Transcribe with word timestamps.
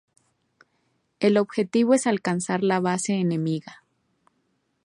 El 1.19 1.37
objetivo 1.37 1.93
es 1.93 2.07
alcanzar 2.07 2.63
la 2.63 2.79
base 2.79 3.13
enemiga. 3.13 3.83